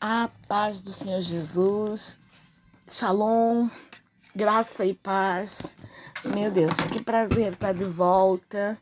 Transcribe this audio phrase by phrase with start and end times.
[0.00, 2.20] A paz do Senhor Jesus.
[2.88, 3.68] Shalom.
[4.32, 5.74] Graça e paz.
[6.24, 8.78] Meu Deus, que prazer estar de volta.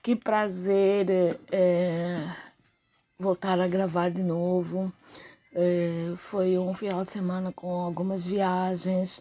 [0.00, 2.28] Que prazer é,
[3.18, 4.92] voltar a gravar de novo.
[5.52, 9.20] É, foi um final de semana com algumas viagens,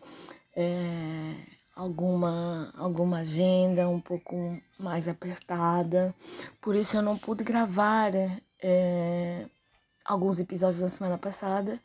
[0.56, 1.34] é,
[1.76, 6.14] alguma, alguma agenda um pouco mais apertada.
[6.62, 8.12] Por isso eu não pude gravar.
[10.04, 11.80] Alguns episódios na semana passada,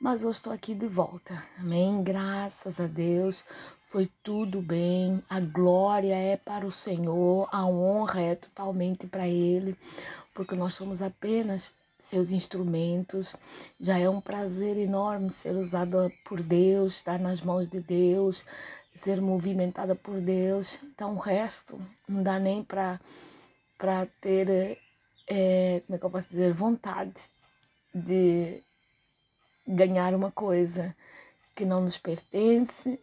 [0.00, 1.40] mas hoje estou aqui de volta.
[1.56, 2.02] Amém?
[2.02, 3.44] Graças a Deus,
[3.86, 5.22] foi tudo bem.
[5.30, 9.76] A glória é para o Senhor, a honra é totalmente para Ele,
[10.34, 13.36] porque nós somos apenas seus instrumentos.
[13.78, 18.44] Já é um prazer enorme ser usada por Deus, estar nas mãos de Deus,
[18.92, 20.82] ser movimentada por Deus.
[20.82, 23.00] Então, o resto não dá nem para
[23.78, 24.76] para ter,
[25.26, 27.30] é, como é que eu posso dizer, vontade
[27.94, 28.62] de
[29.66, 30.94] ganhar uma coisa
[31.54, 32.98] que não nos pertence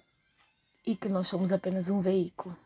[0.86, 2.58] e que nós somos apenas um veículo.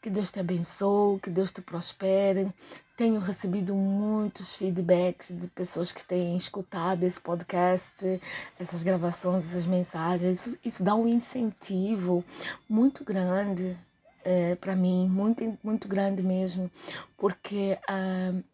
[0.00, 2.52] Que Deus te abençoe, que Deus te prospere.
[2.96, 8.20] Tenho recebido muitos feedbacks de pessoas que têm escutado esse podcast,
[8.58, 10.46] essas gravações, essas mensagens.
[10.46, 12.24] Isso, isso dá um incentivo
[12.68, 13.76] muito grande
[14.24, 16.70] é, para mim, muito, muito grande mesmo,
[17.16, 17.78] porque.
[17.88, 18.44] Uh,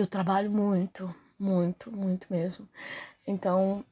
[0.00, 2.68] eu trabalho muito, muito, muito mesmo.
[3.26, 3.84] Então,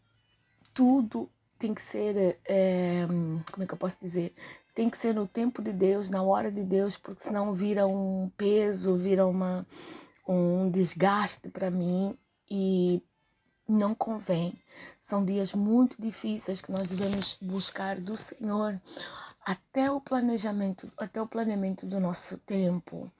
[0.72, 3.06] tudo tem que ser, é,
[3.50, 4.32] como é que eu posso dizer?
[4.74, 8.30] Tem que ser no tempo de Deus, na hora de Deus, porque senão vira um
[8.36, 9.66] peso, vira uma,
[10.28, 12.16] um desgaste para mim
[12.48, 13.02] e
[13.68, 14.56] não convém.
[15.00, 18.80] São dias muito difíceis que nós devemos buscar do Senhor
[19.44, 23.10] até o planejamento, até o planeamento do nosso tempo.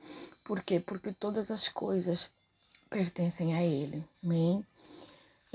[0.45, 0.79] Por quê?
[0.79, 2.33] Porque todas as coisas
[2.89, 4.05] pertencem a Ele.
[4.23, 4.65] Amém?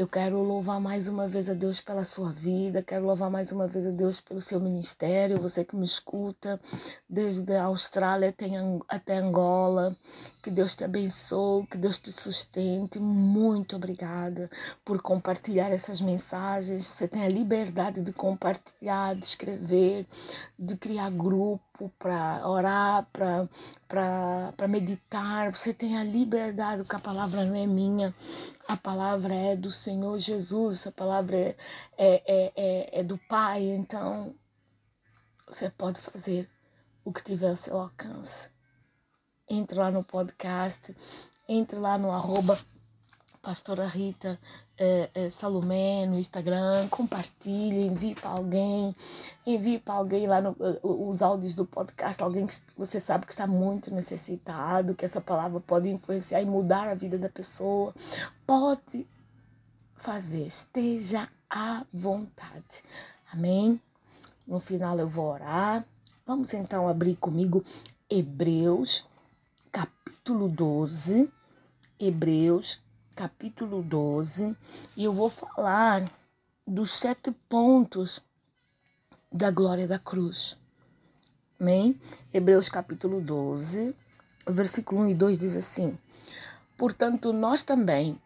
[0.02, 3.68] Eu quero louvar mais uma vez a Deus pela sua vida, quero louvar mais uma
[3.68, 6.60] vez a Deus pelo seu ministério, você que me escuta
[7.08, 8.34] desde a Austrália
[8.90, 9.96] até, Angola.
[10.42, 12.98] Que Deus te abençoe, que Deus te sustente.
[12.98, 14.50] Muito obrigada
[14.84, 16.88] por compartilhar essas mensagens.
[16.88, 20.08] Você tem a liberdade de compartilhar, de escrever,
[20.58, 25.52] de criar grupo para orar, para meditar.
[25.52, 28.12] Você tem a liberdade, porque a palavra não é minha,
[28.72, 31.56] a palavra é do Senhor Jesus, a palavra é,
[31.98, 33.64] é, é, é, é do Pai.
[33.64, 34.34] Então,
[35.46, 36.50] você pode fazer
[37.04, 38.50] o que tiver ao seu alcance
[39.50, 40.96] entre lá no podcast,
[41.50, 42.58] entre lá no arroba
[43.42, 44.40] pastora Rita
[44.78, 48.96] eh, eh, Salomé no Instagram, compartilhe, envie para alguém,
[49.46, 53.48] envie para alguém lá no, os áudios do podcast, alguém que você sabe que está
[53.48, 57.94] muito necessitado, que essa palavra pode influenciar e mudar a vida da pessoa.
[58.46, 59.08] Pode
[59.96, 62.84] fazer, esteja à vontade.
[63.32, 63.82] Amém?
[64.48, 65.86] No final eu vou orar.
[66.26, 67.64] Vamos então abrir comigo
[68.10, 69.10] Hebreus
[69.72, 71.32] capítulo 12,
[72.00, 72.82] Hebreus,
[73.22, 74.58] capítulo 12,
[74.98, 76.12] e eu vou falar
[76.66, 78.20] dos sete pontos
[79.32, 80.58] da glória da cruz.
[81.60, 82.02] Amém?
[82.34, 83.96] Hebreus capítulo 12,
[84.48, 85.96] versículo 1 e 2 diz assim:
[86.76, 88.20] Portanto, nós também,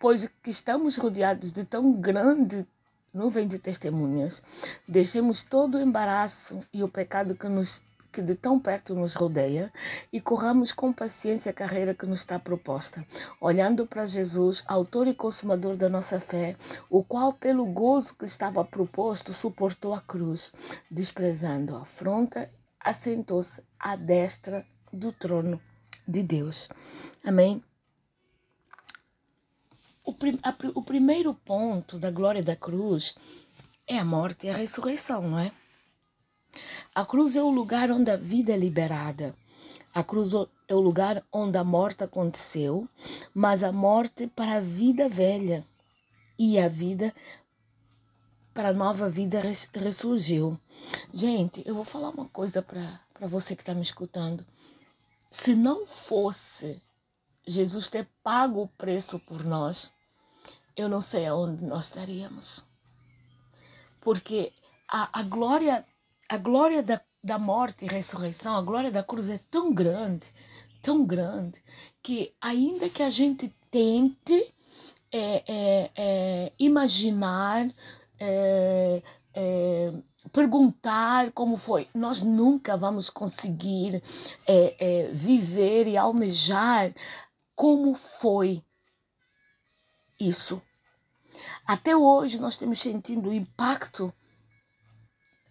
[0.00, 2.66] pois que estamos rodeados de tão grande
[3.12, 4.42] nuvem de testemunhas,
[4.88, 7.84] deixemos todo o embaraço e o pecado que nos
[8.14, 9.72] que de tão perto nos rodeia
[10.12, 13.04] e corramos com paciência a carreira que nos está proposta,
[13.40, 16.56] olhando para Jesus, autor e consumador da nossa fé,
[16.88, 20.52] o qual, pelo gozo que estava proposto, suportou a cruz,
[20.88, 22.48] desprezando a afronta,
[22.78, 25.60] assentou-se à destra do trono
[26.06, 26.68] de Deus.
[27.24, 27.64] Amém?
[30.04, 33.16] O, prim, a, o primeiro ponto da glória da cruz
[33.88, 35.50] é a morte e a ressurreição, não é?
[36.94, 39.34] A cruz é o lugar onde a vida é liberada.
[39.94, 40.32] A cruz
[40.68, 42.88] é o lugar onde a morte aconteceu,
[43.32, 45.66] mas a morte para a vida velha
[46.38, 47.14] e a vida
[48.52, 49.40] para a nova vida
[49.74, 50.58] ressurgiu.
[51.12, 54.46] Gente, eu vou falar uma coisa para você que está me escutando.
[55.30, 56.80] Se não fosse
[57.46, 59.92] Jesus ter pago o preço por nós,
[60.76, 62.64] eu não sei aonde nós estaríamos.
[64.00, 64.52] Porque
[64.88, 65.84] a, a glória
[66.28, 70.32] a glória da, da morte e ressurreição, a glória da cruz é tão grande,
[70.82, 71.62] tão grande,
[72.02, 74.52] que ainda que a gente tente
[75.12, 77.70] é, é, é, imaginar,
[78.18, 79.02] é,
[79.34, 79.92] é,
[80.32, 84.02] perguntar como foi, nós nunca vamos conseguir
[84.46, 86.92] é, viver e almejar
[87.54, 88.62] como foi
[90.18, 90.60] isso.
[91.66, 94.12] Até hoje nós temos sentido o impacto.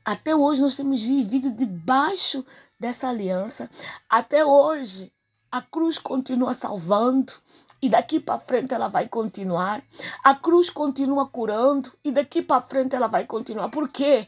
[0.06, 2.46] Até hoje nós temos vivido debaixo
[2.80, 3.70] dessa aliança.
[4.10, 5.12] Até hoje
[5.52, 7.34] a cruz continua salvando
[7.82, 9.84] e daqui para frente ela vai continuar.
[10.24, 13.70] A cruz continua curando e daqui para frente ela vai continuar.
[13.70, 14.28] Por quê?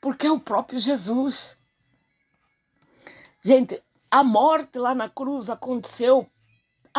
[0.00, 1.56] Porque é o próprio Jesus.
[3.42, 6.28] Gente, a morte lá na cruz aconteceu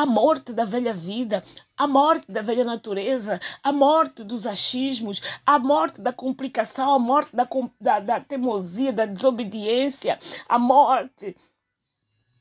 [0.02, 1.44] a morte da velha vida,
[1.78, 7.30] a morte da velha natureza, a morte dos achismos, a morte da complicação, a morte
[7.36, 7.48] da,
[7.80, 10.18] da, da teimosia, da desobediência,
[10.50, 11.38] a morte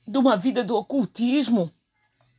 [0.08, 1.70] de uma vida do ocultismo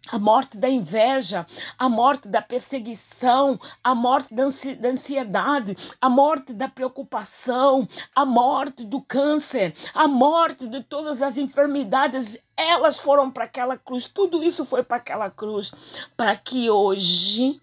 [0.09, 1.45] a morte da inveja,
[1.77, 9.01] a morte da perseguição, a morte da ansiedade, a morte da preocupação, a morte do
[9.01, 14.07] câncer, a morte de todas as enfermidades, elas foram para aquela cruz.
[14.07, 15.71] Tudo isso foi para aquela cruz
[16.18, 17.62] para que hoje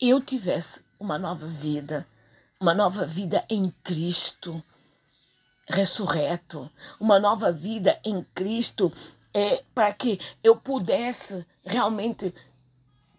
[0.00, 2.06] eu tivesse uma nova vida,
[2.60, 4.62] uma nova vida em Cristo
[5.68, 8.92] ressurreto, uma nova vida em Cristo
[9.34, 12.34] é, para que eu pudesse realmente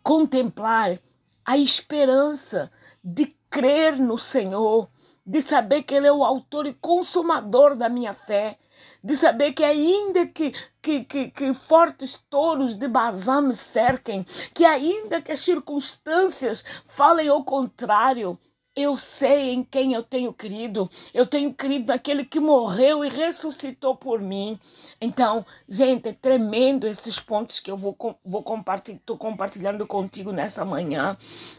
[0.01, 0.99] contemplar
[1.45, 2.71] a esperança
[3.03, 4.89] de crer no Senhor,
[5.25, 8.57] de saber que Ele é o autor e consumador da minha fé,
[9.03, 14.65] de saber que ainda que, que, que, que fortes touros de Bazã me cerquem, que
[14.65, 18.39] ainda que as circunstâncias falem ao contrário,
[18.75, 20.89] eu sei em quem eu tenho crido.
[21.13, 24.59] Eu tenho crido naquele que morreu e ressuscitou por mim.
[24.99, 30.65] Então, gente, é tremendo esses pontos que eu vou, vou compartilhar, tô compartilhando contigo nessa
[30.65, 31.15] manhã.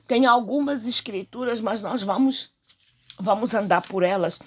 [0.07, 2.53] Tem algumas escrituras, mas nós vamos,
[3.19, 4.41] vamos andar por elas.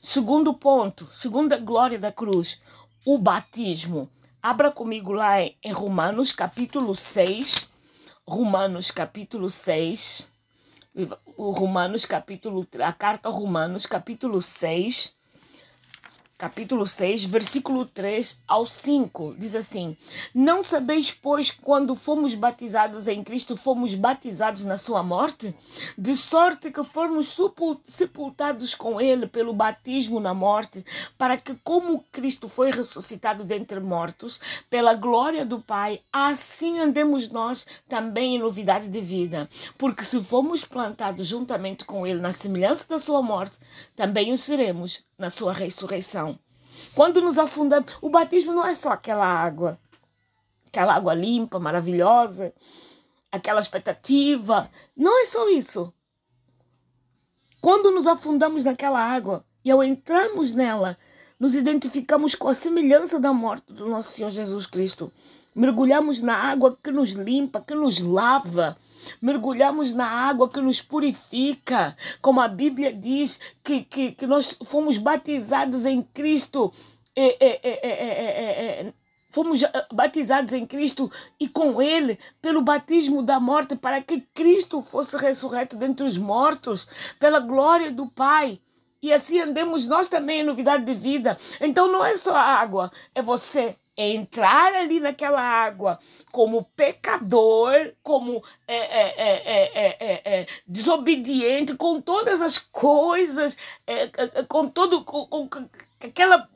[0.00, 2.60] Segundo ponto, segunda glória da cruz,
[3.04, 4.08] o batismo.
[4.42, 7.68] Abra comigo lá em Romanos capítulo 6.
[8.26, 10.39] Romanos capítulo 6 o
[11.36, 15.16] Romanos capítulo, a carta aos Romanos capítulo 6,
[16.40, 19.94] capítulo 6, versículo 3 ao 5, diz assim:
[20.34, 25.54] Não sabeis, pois, quando fomos batizados em Cristo, fomos batizados na sua morte?
[25.98, 27.36] De sorte que fomos
[27.84, 30.82] sepultados com ele pelo batismo na morte,
[31.18, 34.40] para que, como Cristo foi ressuscitado dentre mortos,
[34.70, 39.46] pela glória do Pai, assim andemos nós também em novidade de vida.
[39.76, 43.58] Porque se fomos plantados juntamente com ele na semelhança da sua morte,
[43.94, 46.38] também o seremos na sua ressurreição.
[46.94, 49.78] Quando nos afundamos, o batismo não é só aquela água,
[50.66, 52.52] aquela água limpa, maravilhosa,
[53.30, 54.70] aquela expectativa.
[54.96, 55.92] Não é só isso.
[57.60, 60.96] Quando nos afundamos naquela água e ao entrarmos nela,
[61.38, 65.12] nos identificamos com a semelhança da morte do nosso Senhor Jesus Cristo.
[65.54, 68.76] Mergulhamos na água que nos limpa, que nos lava
[69.20, 74.98] mergulhamos na água que nos purifica, como a Bíblia diz que, que, que nós fomos
[74.98, 76.72] batizados em Cristo.
[77.16, 78.92] É, é, é,
[79.30, 79.60] fomos
[79.92, 85.76] batizados em Cristo e com Ele pelo batismo da morte, para que Cristo fosse ressurreto
[85.76, 86.86] dentre os mortos,
[87.18, 88.60] pela glória do Pai.
[89.02, 91.38] E assim andemos nós também em novidade de vida.
[91.60, 95.98] Então não é só a água, é você é entrar ali naquela água
[96.32, 103.56] como pecador, como é, é, é, desobediente, com todas as coisas,
[104.48, 105.68] com todo com, com
[106.02, 106.48] aquela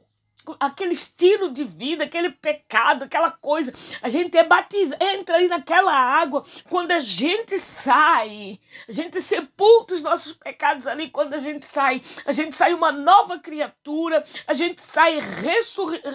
[0.60, 3.72] aquele estilo de vida, aquele pecado, aquela coisa.
[4.02, 6.44] A gente é batizado, entra ali naquela água.
[6.68, 8.58] Quando a gente sai,
[8.88, 11.08] a gente sepulta os nossos pecados ali.
[11.08, 15.20] Quando a gente sai, a gente sai uma nova criatura, a gente sai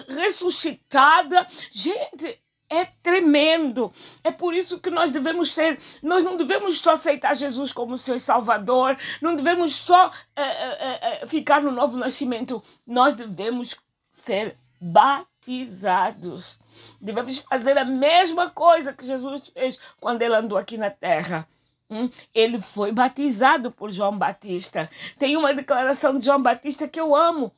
[0.08, 1.46] ressuscitada.
[1.70, 3.92] Gente, é tremendo.
[4.22, 8.18] É por isso que nós devemos ser, nós não devemos só aceitar Jesus como seu
[8.18, 13.76] Salvador, não devemos só é, é, é, ficar no novo nascimento, nós devemos
[14.10, 16.58] ser batizados.
[17.00, 21.46] Devemos fazer a mesma coisa que Jesus fez quando ele andou aqui na terra.
[21.90, 22.08] Hum?
[22.34, 24.88] Ele foi batizado por João Batista.
[25.18, 27.52] Tem uma declaração de João Batista que eu amo.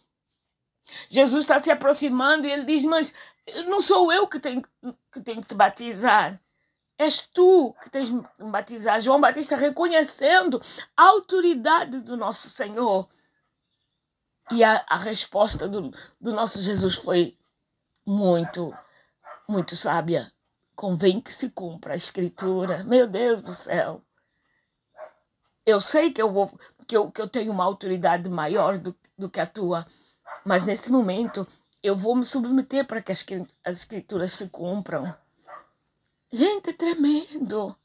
[1.08, 3.14] Jesus está se aproximando e ele diz: Mas
[3.66, 4.62] não sou eu que tenho
[5.12, 6.40] que, tenho que te batizar.
[6.98, 9.00] És tu que tens me batizar.
[9.00, 10.60] João Batista reconhecendo
[10.96, 13.08] a autoridade do nosso Senhor.
[14.50, 17.36] E a, a resposta do, do nosso Jesus foi
[18.04, 18.74] muito,
[19.48, 20.32] muito sábia.
[20.74, 22.82] Convém que se cumpra a escritura.
[22.84, 24.02] Meu Deus do céu.
[25.64, 26.50] Eu sei que eu vou
[26.86, 29.86] que eu, que eu tenho uma autoridade maior do, do que a tua,
[30.44, 31.46] mas nesse momento
[31.82, 33.24] eu vou me submeter para que as,
[33.64, 35.14] as escrituras se cumpram.
[36.32, 37.76] Gente, é tremendo.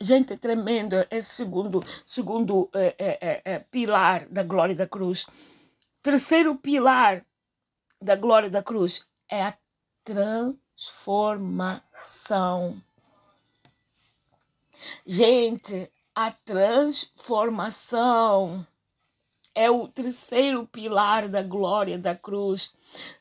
[0.00, 5.26] Gente, é tremendo esse segundo, segundo é, é, é, pilar da glória da cruz.
[6.00, 7.26] Terceiro pilar
[8.00, 9.52] da glória da cruz é a
[10.04, 12.80] transformação.
[15.04, 18.64] Gente, a transformação
[19.52, 22.72] é o terceiro pilar da glória da cruz.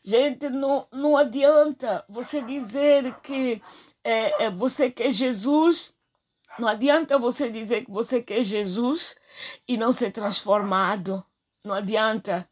[0.03, 3.59] Gente, não, não adianta você dizer que
[4.03, 5.96] é, é, você quer Jesus,
[6.59, 9.15] não adianta você dizer que você quer Jesus
[9.67, 11.23] e não ser transformado.
[11.63, 12.49] Não adianta.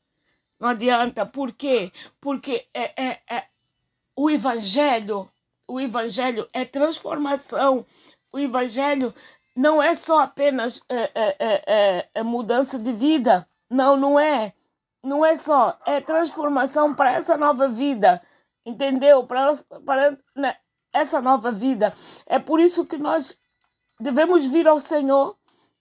[0.60, 1.26] Não adianta.
[1.26, 1.92] Por quê?
[2.22, 3.48] Porque é, é, é,
[4.16, 5.30] o Evangelho,
[5.68, 7.86] o Evangelho é transformação.
[8.32, 9.14] O Evangelho
[9.56, 13.48] não é só apenas é, é, é, é, é mudança de vida.
[13.70, 14.54] Não, não é.
[15.04, 15.80] Não é só.
[15.86, 18.22] É transformação para essa nova vida.
[18.66, 19.26] Entendeu?
[19.26, 19.52] Para,
[19.86, 20.58] para né,
[20.94, 21.94] essa nova vida.
[22.26, 23.40] É por isso que nós
[24.00, 25.36] devemos vir ao Senhor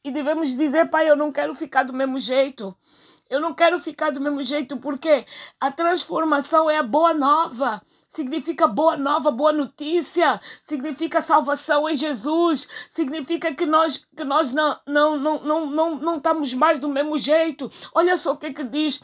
[0.05, 2.75] e devemos dizer: Pai, eu não quero ficar do mesmo jeito.
[3.31, 5.25] Eu não quero ficar do mesmo jeito, porque
[5.59, 7.83] a transformação é a boa nova
[8.15, 14.79] significa boa nova, boa notícia, significa salvação em Jesus, significa que nós, que nós não,
[14.87, 17.71] não, não, não, não, não estamos mais do mesmo jeito.
[17.93, 19.03] Olha só o que, é que diz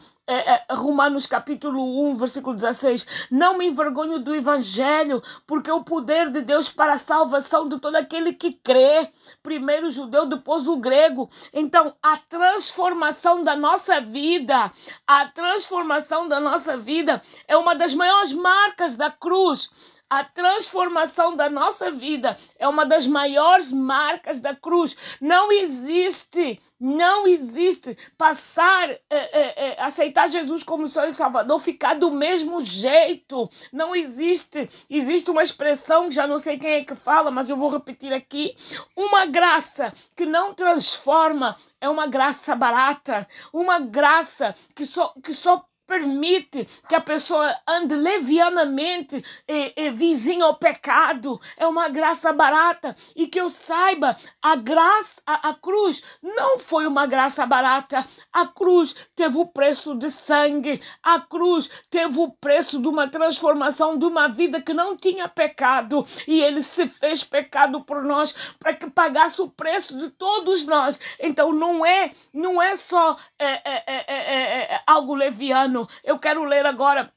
[0.70, 3.26] Romanos capítulo 1, versículo 16.
[3.30, 7.78] Não me envergonho do evangelho, porque é o poder de Deus para a salvação de
[7.78, 9.10] todo aquele que crê.
[9.42, 11.28] Primeiro o judeu, depois o grego.
[11.52, 14.70] Então, a transformação da nossa vida,
[15.06, 19.70] a transformação da nossa vida é uma das maiores marcas da cruz.
[20.11, 24.97] A transformação da nossa vida é uma das maiores marcas da cruz.
[25.21, 31.95] Não existe, não existe passar, é, é, é, aceitar Jesus como Senhor e Salvador, ficar
[31.95, 33.49] do mesmo jeito.
[33.73, 34.69] Não existe.
[34.90, 38.57] Existe uma expressão, já não sei quem é que fala, mas eu vou repetir aqui.
[38.97, 43.29] Uma graça que não transforma é uma graça barata.
[43.52, 50.54] Uma graça que só, que só permite que a pessoa ande levianamente e, e ao
[50.54, 51.40] pecado.
[51.56, 52.94] É uma graça barata.
[53.16, 58.06] E que eu saiba, a graça, a, a cruz não foi uma graça barata.
[58.32, 60.80] A cruz teve o preço de sangue.
[61.02, 66.06] A cruz teve o preço de uma transformação de uma vida que não tinha pecado.
[66.28, 71.00] E ele se fez pecado por nós para que pagasse o preço de todos nós.
[71.18, 76.44] Então não é, não é só é, é, é, é, é algo leviano eu quero
[76.44, 77.12] ler agora.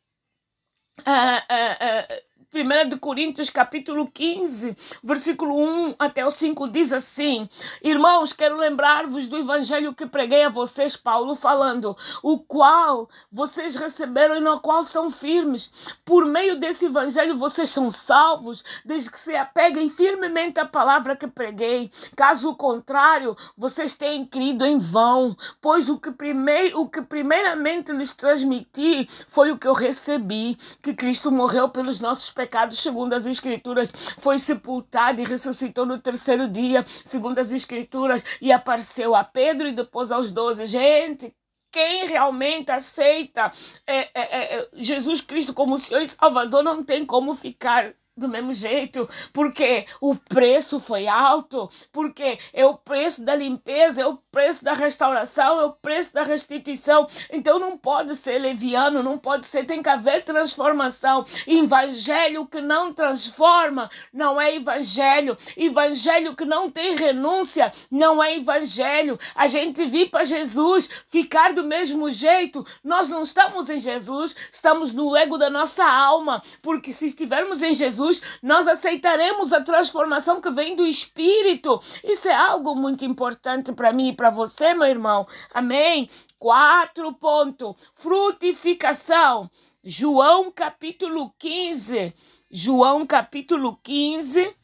[0.99, 7.49] Uh, uh, uh, 1 de Coríntios capítulo 15, versículo 1 até o 5 diz assim:
[7.83, 14.35] Irmãos, quero lembrar-vos do evangelho que preguei a vocês, Paulo falando, o qual vocês receberam
[14.35, 15.73] e no qual estão firmes.
[16.05, 21.25] Por meio desse evangelho vocês são salvos, desde que se apeguem firmemente à palavra que
[21.25, 21.89] preguei.
[22.15, 28.13] Caso contrário, vocês têm crido em vão, pois o que primeiro, o que primeiramente lhes
[28.13, 33.25] transmiti foi o que eu recebi, que Cristo morreu pelos nossos pecados pecados, segundo as
[33.25, 39.67] Escrituras, foi sepultado e ressuscitou no terceiro dia, segundo as Escrituras, e apareceu a Pedro
[39.67, 40.65] e depois aos doze.
[40.65, 41.33] Gente,
[41.71, 43.51] quem realmente aceita
[43.87, 48.27] é, é, é, é Jesus Cristo como Senhor e Salvador não tem como ficar do
[48.27, 54.17] mesmo jeito, porque o preço foi alto, porque é o preço da limpeza, é o
[54.31, 57.07] preço da restauração, é o preço da restituição.
[57.31, 61.25] Então não pode ser leviano, não pode ser, tem que haver transformação.
[61.47, 65.35] Evangelho que não transforma não é evangelho.
[65.57, 69.19] Evangelho que não tem renúncia não é evangelho.
[69.33, 74.91] A gente vir para Jesus, ficar do mesmo jeito, nós não estamos em Jesus, estamos
[74.93, 80.41] no ego da nossa alma, porque se estivermos em Jesus, Jesus, nós aceitaremos a transformação
[80.41, 81.81] que vem do Espírito.
[82.03, 85.25] Isso é algo muito importante para mim e para você, meu irmão.
[85.53, 86.09] Amém?
[86.37, 87.75] Quatro ponto.
[87.95, 89.49] Frutificação.
[89.83, 92.13] João capítulo 15.
[92.51, 94.55] João capítulo 15,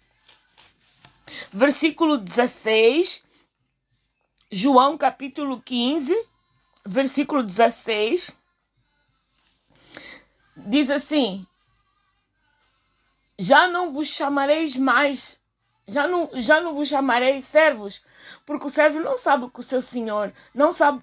[1.51, 3.25] versículo 16.
[4.51, 6.15] João capítulo 15,
[6.85, 8.39] versículo 16.
[10.55, 11.47] Diz assim:
[13.39, 15.39] já não vos chamareis mais,
[15.87, 18.01] já não, já não vos chamareis servos,
[18.45, 21.01] porque o servo não sabe o que o seu senhor, não sabe,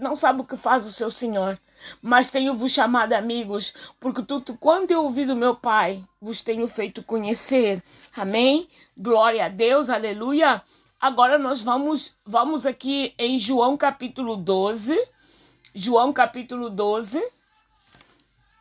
[0.00, 1.58] não sabe o que faz o seu senhor,
[2.00, 7.02] mas tenho-vos chamado amigos, porque tudo quanto eu ouvi do meu Pai, vos tenho feito
[7.02, 7.82] conhecer.
[8.16, 8.68] Amém?
[8.96, 10.62] Glória a Deus, aleluia.
[11.00, 14.96] Agora nós vamos, vamos aqui em João capítulo 12,
[15.74, 17.20] João capítulo 12,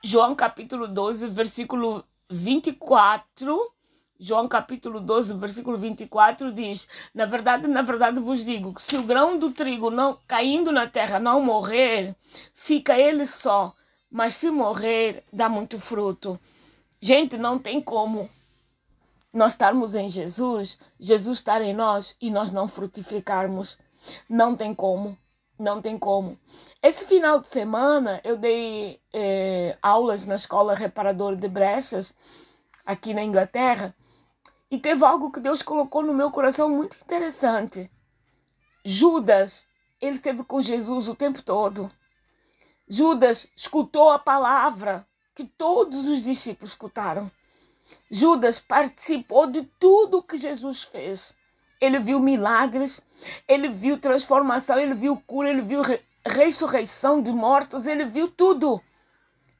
[0.03, 3.75] João capítulo 12, versículo 24
[4.17, 9.03] João capítulo 12, versículo 24 diz: Na verdade, na verdade vos digo que se o
[9.03, 12.15] grão do trigo não caindo na terra não morrer,
[12.53, 13.73] fica ele só,
[14.09, 16.39] mas se morrer, dá muito fruto.
[17.01, 18.29] Gente, não tem como
[19.33, 23.77] nós estarmos em Jesus, Jesus estar em nós e nós não frutificarmos.
[24.29, 25.17] Não tem como.
[25.57, 26.37] Não tem como.
[26.83, 32.13] Esse final de semana eu dei eh, aulas na escola reparador de brechas
[32.85, 33.95] aqui na Inglaterra
[34.69, 37.89] e teve algo que Deus colocou no meu coração muito interessante.
[38.83, 39.65] Judas,
[40.01, 41.89] ele esteve com Jesus o tempo todo.
[42.87, 47.31] Judas escutou a palavra que todos os discípulos escutaram.
[48.11, 51.35] Judas participou de tudo que Jesus fez.
[51.85, 53.05] Ele viu milagres,
[53.47, 58.81] ele viu transformação, ele viu cura, ele viu re ressurreição de mortos, ele viu tudo.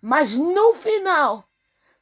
[0.02, 1.48] Mas no final,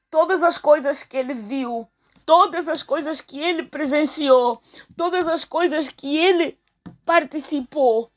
[0.10, 1.86] todas as coisas que ele viu,
[2.25, 4.62] todas as coisas que ele presenciou,
[4.96, 6.58] todas as coisas que ele
[7.06, 8.10] participou,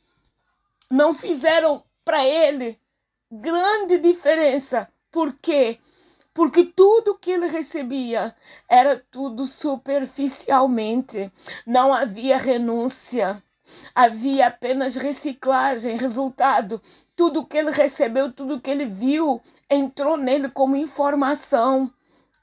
[0.88, 2.78] não fizeram para ele
[3.30, 4.88] grande diferença.
[5.10, 5.78] Por quê?
[6.36, 8.36] Porque tudo que ele recebia
[8.68, 11.32] era tudo superficialmente.
[11.66, 13.42] Não havia renúncia,
[13.94, 15.96] havia apenas reciclagem.
[15.96, 16.78] Resultado:
[17.16, 19.40] tudo que ele recebeu, tudo que ele viu,
[19.70, 21.90] entrou nele como informação.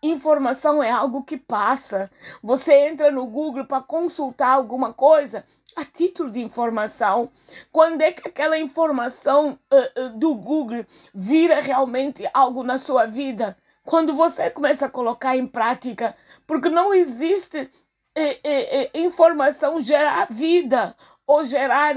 [0.02, 2.10] Informação é algo que passa.
[2.42, 5.46] Você entra no Google para consultar alguma coisa
[5.76, 7.30] a título de informação.
[7.72, 10.84] Quando é que aquela informação uh, uh, do Google
[11.14, 13.56] vira realmente algo na sua vida?
[13.84, 16.16] Quando você começa a colocar em prática,
[16.48, 17.70] porque não existe
[18.16, 21.96] é, é, é, informação gerar vida ou gerar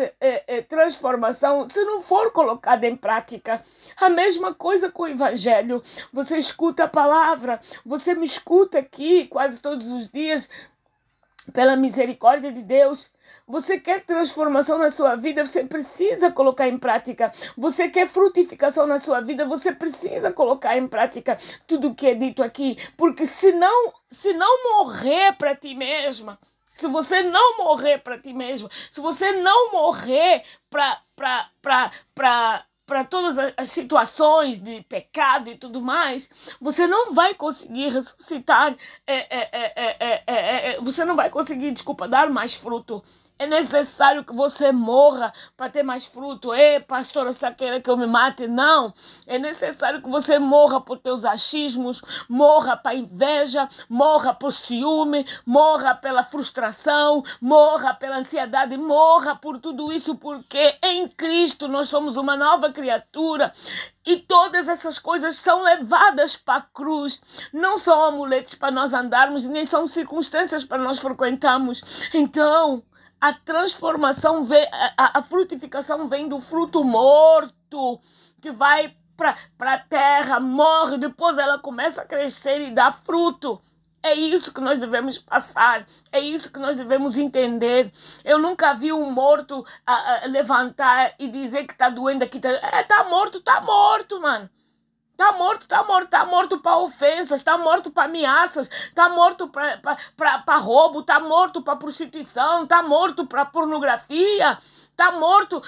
[0.69, 3.63] transformação se não for colocada em prática.
[4.01, 5.83] A mesma coisa com o Evangelho.
[6.13, 10.49] Você escuta a palavra, você me escuta aqui quase todos os dias,
[11.53, 13.11] pela misericórdia de Deus.
[13.47, 17.33] Você quer transformação na sua vida, você precisa colocar em prática.
[17.57, 22.15] Você quer frutificação na sua vida, você precisa colocar em prática tudo o que é
[22.15, 26.39] dito aqui, porque se não, se não morrer para ti mesma,
[26.75, 31.51] se você não morrer para ti mesma, se você não morrer para para
[32.15, 32.65] para
[33.05, 40.73] todas as situações de pecado e tudo mais, você não vai conseguir ressuscitar, é, é,
[40.73, 43.03] é, você não vai conseguir, desculpa, dar mais fruto.
[43.39, 46.55] É necessário que você morra para ter mais fruto.
[46.55, 48.47] Ei, pastor, você quer que eu me mate?
[48.47, 48.95] Não.
[49.27, 55.95] É necessário que você morra por teus achismos, morra para inveja, morra por ciúme, morra
[55.95, 62.37] pela frustração, morra pela ansiedade, morra por tudo isso, porque em Cristo nós somos uma
[62.37, 63.53] nova criatura.
[64.07, 67.21] E todas essas coisas são levadas para a cruz.
[67.53, 72.09] Não são amuletos para nós andarmos, nem são circunstâncias para nós frequentarmos.
[72.15, 72.83] Então,
[73.21, 78.01] a transformação vem, a, a frutificação vem do fruto morto
[78.41, 83.61] que vai para a terra, morre, depois ela começa a crescer e dar fruto.
[84.03, 87.91] É isso que nós devemos passar, é isso que nós devemos entender.
[88.25, 92.39] Eu nunca vi um morto a, a levantar e dizer que está doendo aqui.
[92.39, 94.49] Tá, é, tá morto, tá morto, mano.
[95.17, 100.57] Tá morto, tá morto, tá morto para ofensas, tá morto para ameaças, tá morto para
[100.57, 104.59] roubo, tá morto para prostituição, tá morto para pornografia,
[104.97, 105.63] tá morto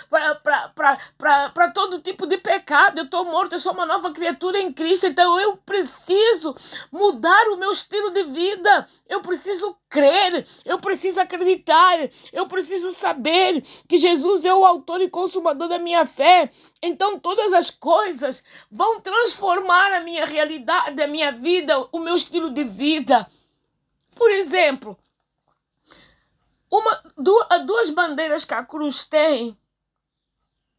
[1.54, 2.98] para todo tipo de pecado.
[2.98, 6.56] Eu estou morto, eu sou uma nova criatura em Cristo, então eu preciso
[6.90, 8.88] mudar o meu estilo de vida.
[9.06, 11.98] Eu preciso crer, eu preciso acreditar,
[12.32, 16.50] eu preciso saber que Jesus é o autor e consumador da minha fé.
[16.82, 22.50] Então todas as coisas vão transformar a minha realidade, a minha vida, o meu estilo
[22.50, 23.26] de vida.
[24.14, 24.98] Por exemplo,
[26.70, 29.58] uma, duas, duas bandeiras que a cruz tem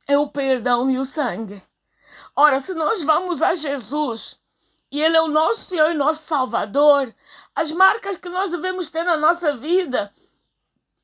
[0.08, 1.62] é o perdão e o sangue.
[2.36, 4.40] Ora, se nós vamos a Jesus
[4.92, 7.14] e Ele é o nosso Senhor e nosso Salvador,
[7.56, 10.12] as marcas que nós devemos ter na nossa vida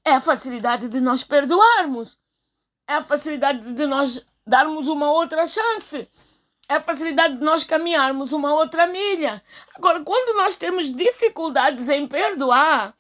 [0.04, 2.18] é a facilidade de nós perdoarmos,
[2.88, 6.10] é a facilidade de nós darmos uma outra chance,
[6.70, 9.44] é a facilidade de nós caminharmos uma outra milha.
[9.76, 12.96] Agora, quando nós temos dificuldades em perdoar,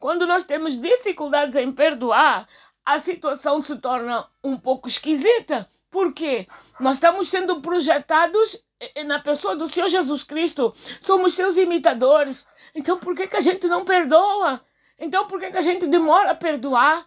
[0.00, 2.48] quando nós temos dificuldades em perdoar,
[2.84, 5.68] a situação se torna um pouco esquisita.
[5.90, 6.48] Por quê?
[6.80, 8.64] Nós estamos sendo projetados
[9.04, 10.74] na pessoa do Senhor Jesus Cristo.
[11.00, 12.48] Somos seus imitadores.
[12.74, 14.64] Então por que, que a gente não perdoa?
[14.98, 17.06] Então por que, que a gente demora a perdoar?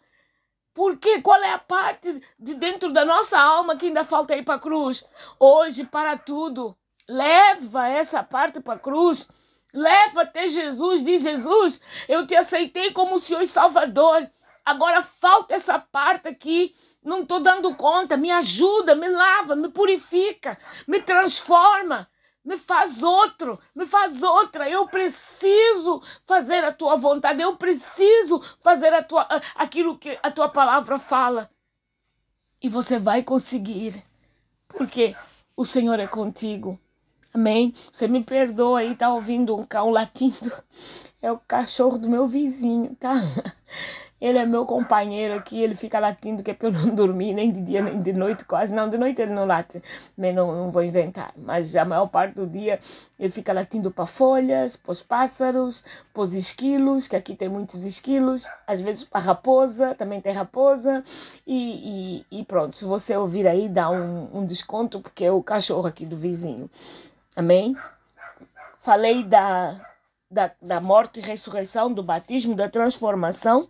[0.72, 1.20] Por quê?
[1.20, 4.60] Qual é a parte de dentro da nossa alma que ainda falta ir para a
[4.60, 5.04] cruz?
[5.40, 6.78] Hoje, para tudo,
[7.08, 9.28] leva essa parte para a cruz
[9.74, 14.30] Leva até Jesus, diz Jesus, eu te aceitei como Senhor e Salvador.
[14.64, 16.76] Agora falta essa parte aqui.
[17.04, 18.16] Não estou dando conta.
[18.16, 20.58] Me ajuda, me lava, me purifica,
[20.88, 22.08] me transforma,
[22.46, 24.70] me faz outro, me faz outra.
[24.70, 27.42] Eu preciso fazer a tua vontade.
[27.42, 31.50] Eu preciso fazer a tua, aquilo que a tua palavra fala.
[32.62, 34.04] E você vai conseguir.
[34.68, 35.16] Porque
[35.58, 36.80] o Senhor é contigo.
[37.34, 37.74] Amém?
[37.92, 40.52] Você me perdoa aí, tá ouvindo um cão latindo.
[41.22, 43.16] É o cachorro do meu vizinho, tá?
[44.24, 47.52] Ele é meu companheiro aqui, ele fica latindo que é para eu não dormir nem
[47.52, 48.74] de dia nem de noite quase.
[48.74, 49.84] Não, de noite ele não late,
[50.18, 51.34] mas não, não vou inventar.
[51.36, 52.80] Mas a maior parte do dia
[53.20, 57.84] ele fica latindo para folhas, para os pássaros, para os esquilos, que aqui tem muitos
[57.84, 61.04] esquilos, às vezes para raposa, também tem raposa.
[61.46, 65.44] E, e, e, pronto, se você ouvir aí, dá um, um desconto, porque é o
[65.44, 66.70] cachorro aqui do vizinho.
[67.36, 67.76] Amém?
[68.80, 69.96] Falei da,
[70.30, 73.70] da, da morte e ressurreição, do batismo, da transformação.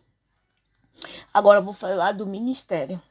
[1.34, 3.02] Agora vou falar do ministério.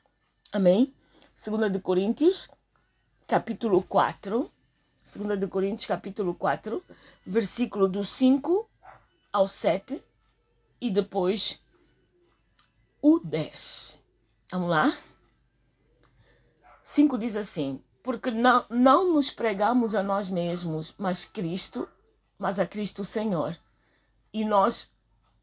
[0.53, 0.95] Amém?
[1.35, 2.49] 2 de Coríntios,
[3.27, 4.51] capítulo 4.
[5.17, 6.85] 2 de Coríntios, capítulo 4,
[7.27, 8.69] versículo do 5
[9.33, 10.05] ao 7
[10.81, 11.61] e depois
[13.01, 14.01] o 10.
[14.51, 14.97] Vamos lá?
[16.83, 21.89] 5 diz assim: Porque não, não nos pregamos a nós mesmos, mas Cristo,
[22.39, 23.57] mas a Cristo Senhor.
[24.33, 24.93] E nós,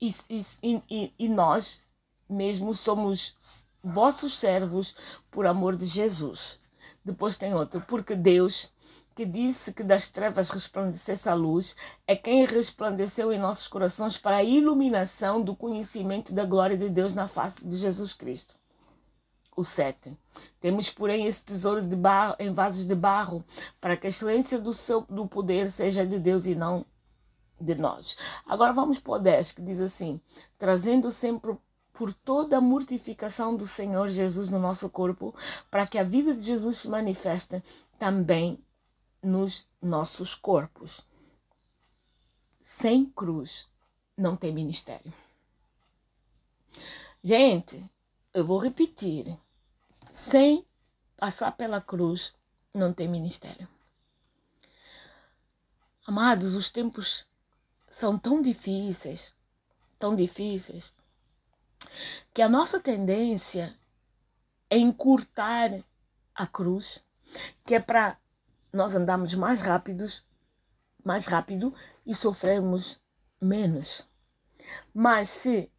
[0.01, 1.81] e, e, e, e nós
[2.29, 4.95] mesmo somos vossos servos
[5.31, 6.59] por amor de Jesus.
[7.03, 8.71] Depois tem outro, porque Deus,
[9.15, 14.37] que disse que das trevas resplandecesse a luz, é quem resplandeceu em nossos corações para
[14.37, 18.58] a iluminação do conhecimento da glória de Deus na face de Jesus Cristo.
[19.59, 20.17] O 7.
[20.61, 23.43] Temos, porém, esse tesouro de barro, em vasos de barro,
[23.81, 26.85] para que a excelência do, seu, do poder seja de Deus e não
[27.59, 28.15] de nós.
[28.45, 30.21] Agora vamos para o 10, que diz assim:
[30.57, 31.57] trazendo sempre
[31.91, 35.35] por toda a mortificação do Senhor Jesus no nosso corpo,
[35.69, 37.61] para que a vida de Jesus se manifeste
[37.97, 38.63] também
[39.21, 41.05] nos nossos corpos.
[42.61, 43.67] Sem cruz
[44.15, 45.11] não tem ministério.
[47.21, 47.83] Gente,
[48.33, 49.37] eu vou repetir.
[50.11, 50.65] Sem
[51.15, 52.35] passar pela cruz
[52.73, 53.67] não tem ministério.
[56.05, 57.27] Amados, os tempos
[57.87, 59.35] são tão difíceis,
[59.99, 60.93] tão difíceis,
[62.33, 63.77] que a nossa tendência
[64.69, 65.83] é encurtar
[66.33, 67.03] a cruz,
[67.65, 68.17] que é para
[68.73, 70.23] nós andarmos mais rápidos,
[71.03, 71.73] mais rápido
[72.05, 72.99] e sofrermos
[73.41, 74.07] menos.
[74.93, 75.71] Mas se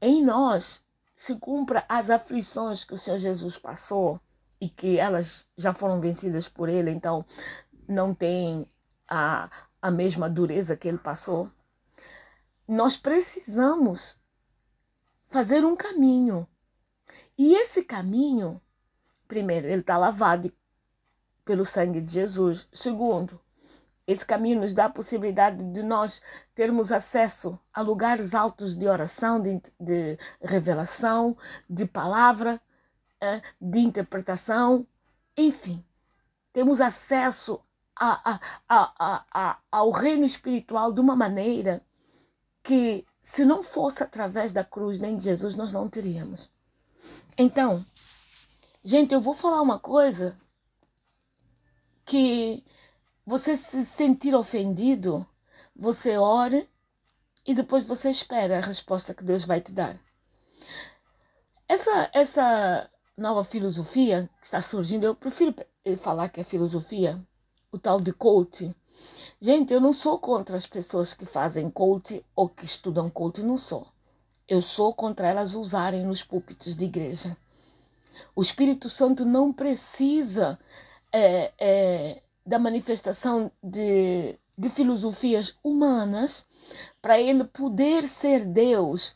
[0.00, 0.83] em nós
[1.14, 4.20] se cumpra as aflições que o Senhor Jesus passou
[4.60, 7.24] e que elas já foram vencidas por ele, então
[7.86, 8.66] não tem
[9.08, 9.50] a,
[9.80, 11.50] a mesma dureza que ele passou,
[12.66, 14.18] nós precisamos
[15.26, 16.48] fazer um caminho.
[17.36, 18.60] E esse caminho,
[19.28, 20.52] primeiro, ele está lavado
[21.44, 22.66] pelo sangue de Jesus.
[22.72, 23.40] Segundo,
[24.06, 26.20] esse caminho nos dá a possibilidade de nós
[26.54, 31.36] termos acesso a lugares altos de oração, de, de revelação,
[31.68, 32.60] de palavra,
[33.20, 34.86] eh, de interpretação,
[35.36, 35.84] enfim,
[36.52, 37.60] temos acesso
[37.96, 38.38] a,
[38.68, 41.82] a, a, ao reino espiritual de uma maneira
[42.62, 46.50] que se não fosse através da cruz nem de Jesus, nós não teríamos.
[47.36, 47.84] Então,
[48.82, 50.38] gente, eu vou falar uma coisa
[52.04, 52.62] que
[53.26, 55.26] você se sentir ofendido,
[55.74, 56.68] você ore
[57.46, 59.98] e depois você espera a resposta que Deus vai te dar.
[61.68, 65.54] Essa, essa nova filosofia que está surgindo, eu prefiro
[65.98, 67.20] falar que é filosofia,
[67.72, 68.74] o tal de coaching,
[69.40, 73.58] Gente, eu não sou contra as pessoas que fazem coach ou que estudam coach, não
[73.58, 73.86] sou.
[74.48, 77.36] Eu sou contra elas usarem nos púlpitos de igreja.
[78.34, 80.58] O Espírito Santo não precisa
[81.12, 86.46] é, é, da manifestação de, de filosofias humanas
[87.00, 89.14] para ele poder ser Deus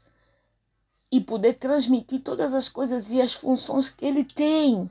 [1.10, 4.90] e poder transmitir todas as coisas e as funções que ele tem.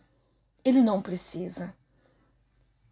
[0.63, 1.73] Ele não precisa.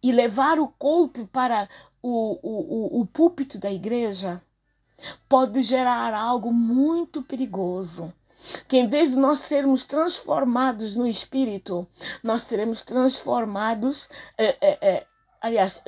[0.02, 1.68] E levar o culto para
[2.02, 4.40] o, o, o, o púlpito da igreja
[5.28, 8.12] pode gerar algo muito perigoso.
[8.68, 11.86] Que em vez de nós sermos transformados no espírito,
[12.22, 14.08] nós seremos transformados.
[14.38, 15.06] É, é, é,
[15.46, 15.82] aliás,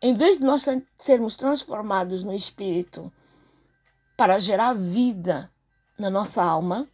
[0.00, 0.66] em vez de nós
[0.98, 3.12] sermos transformados no espírito
[4.16, 5.50] para gerar vida
[5.98, 6.88] na nossa alma,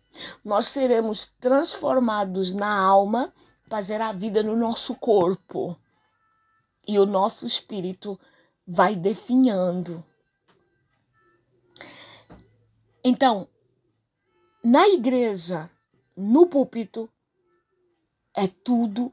[0.45, 3.33] nós seremos transformados na alma
[3.69, 5.77] para gerar vida no nosso corpo
[6.87, 8.19] e o nosso espírito
[8.67, 10.05] vai definhando.
[13.03, 13.49] Então,
[14.63, 15.71] na igreja,
[16.17, 17.09] no púlpito,
[18.35, 19.13] é tudo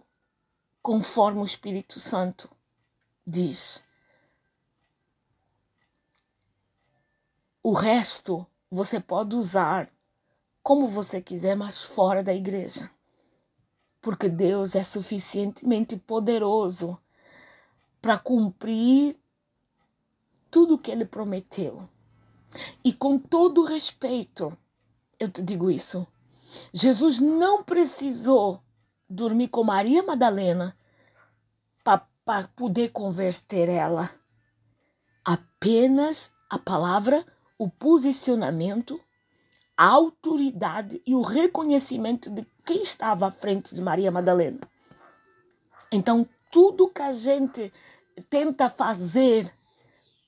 [0.88, 2.50] conforme o Espírito Santo
[3.26, 3.84] diz.
[7.62, 9.92] O resto você pode usar
[10.64, 12.90] como você quiser, mas fora da igreja.
[14.00, 16.98] Porque Deus é suficientemente poderoso
[18.02, 19.20] para cumprir
[20.50, 21.86] tudo o que ele prometeu.
[22.82, 24.58] E com todo respeito,
[25.20, 26.08] eu te digo isso.
[26.72, 28.64] Jesus não precisou
[29.10, 30.77] dormir com Maria Madalena
[32.28, 34.12] para poder converter ela.
[35.24, 37.26] Apenas a palavra,
[37.58, 39.00] o posicionamento,
[39.78, 44.60] a autoridade e o reconhecimento de quem estava à frente de Maria Madalena.
[45.90, 47.72] Então, tudo que a gente
[48.30, 49.50] tenta fazer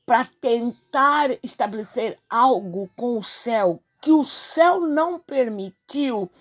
[0.06, 6.32] para tentar estabelecer algo com o céu que o céu não permitiu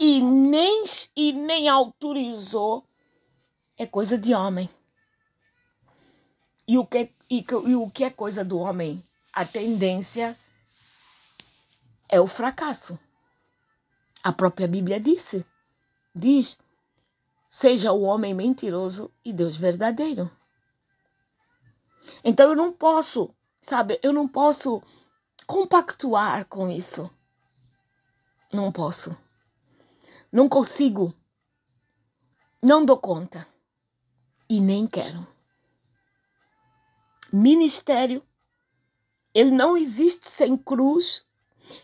[0.00, 2.82] e nem, e nem autorizou
[3.76, 4.70] é coisa de homem.
[6.68, 9.02] E o, que, e, e o que é coisa do homem?
[9.32, 10.36] A tendência
[12.06, 12.98] é o fracasso.
[14.22, 15.46] A própria Bíblia disse,
[16.14, 16.58] diz,
[17.48, 20.30] seja o homem mentiroso e Deus verdadeiro.
[22.22, 24.82] Então eu não posso, sabe, eu não posso
[25.46, 27.10] compactuar com isso.
[28.52, 29.16] Não posso.
[30.30, 31.14] Não consigo.
[32.62, 33.48] Não dou conta.
[34.50, 35.37] E nem quero.
[37.32, 38.22] Ministério,
[39.34, 41.24] ele não existe sem cruz,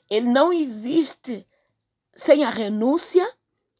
[0.08, 1.46] ele não existe
[2.14, 3.28] sem a renúncia,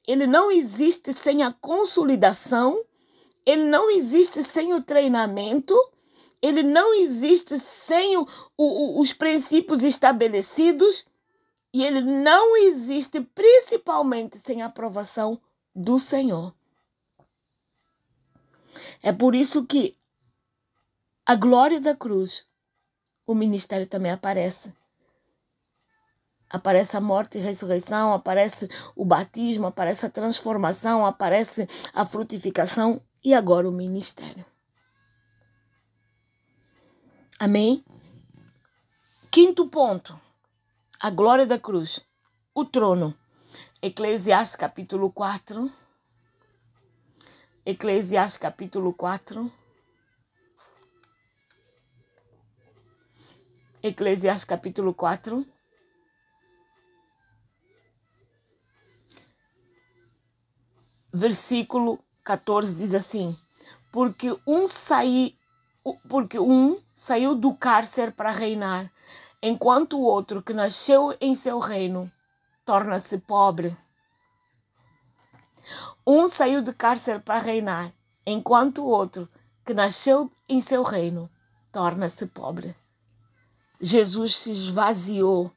[0.06, 2.84] ele não existe sem a consolidação,
[3.46, 5.74] ele não existe sem o treinamento,
[6.42, 11.06] ele não existe sem o, o, os princípios estabelecidos.
[11.72, 15.40] E ele não existe principalmente sem a aprovação
[15.74, 16.54] do Senhor.
[19.02, 19.96] É por isso que
[21.26, 22.46] a glória da cruz,
[23.26, 24.74] o ministério também aparece.
[26.50, 33.32] Aparece a morte e ressurreição, aparece o batismo, aparece a transformação, aparece a frutificação e
[33.32, 34.44] agora o ministério.
[37.38, 37.84] Amém?
[39.32, 40.20] Quinto ponto.
[41.00, 42.04] A glória da cruz.
[42.54, 43.16] O trono.
[43.82, 45.72] Eclesiastes capítulo 4.
[47.66, 49.50] Eclesiastes capítulo 4.
[53.86, 55.46] Eclesiastes capítulo 4.
[61.12, 63.36] Versículo 14 diz assim:
[63.92, 65.38] Porque um sair
[66.08, 68.90] porque um saiu do cárcere para reinar,
[69.42, 72.10] enquanto o outro que nasceu em seu reino
[72.64, 73.76] torna-se pobre.
[76.06, 77.92] Um saiu do cárcere para reinar,
[78.24, 79.28] enquanto o outro
[79.62, 81.28] que nasceu em seu reino
[81.70, 82.74] torna-se pobre.
[83.80, 85.50] Jesus se esvaziou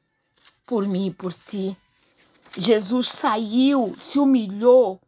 [0.66, 1.76] por mim e por ti.
[2.56, 5.00] Jesus saiu, se humilhou,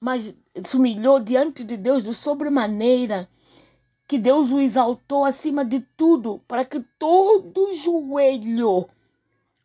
[0.00, 3.28] mas se humilhou diante de Deus de sobremaneira
[4.06, 8.88] que Deus o exaltou acima de tudo, para que todo joelho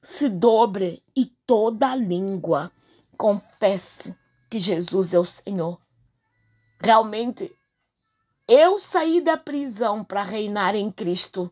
[0.02, 2.72] se dobre e toda língua
[3.18, 4.16] confesse
[4.50, 5.80] que Jesus é o Senhor.
[6.82, 7.54] Realmente,
[8.48, 11.52] eu saí da prisão para reinar em Cristo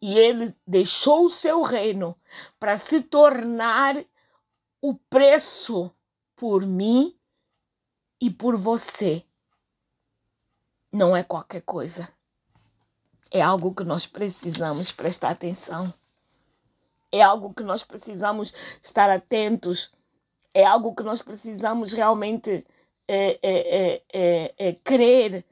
[0.00, 2.16] e ele deixou o seu reino
[2.58, 4.02] para se tornar
[4.80, 5.90] o preço
[6.34, 7.14] por mim
[8.20, 9.24] e por você
[10.92, 12.08] não é qualquer coisa.
[13.30, 15.92] É algo que nós precisamos prestar atenção.
[17.12, 19.92] É algo que nós precisamos estar atentos.
[20.52, 22.66] É algo que nós precisamos realmente
[23.06, 25.44] é, é, é, crer,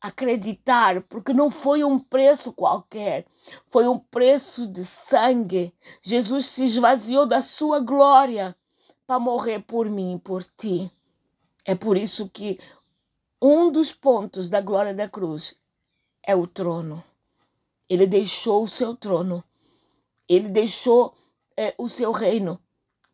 [0.00, 3.26] acreditar, porque não foi um preço qualquer,
[3.66, 5.74] foi um preço de sangue.
[6.00, 8.56] Jesus se esvaziou da sua glória
[9.06, 10.90] para morrer por mim e por ti.
[11.64, 12.58] É por isso que
[13.40, 15.56] um dos pontos da glória da cruz
[16.22, 17.02] é o trono.
[17.88, 19.42] Ele deixou o seu trono,
[20.28, 21.14] ele deixou
[21.56, 22.60] é, o seu reino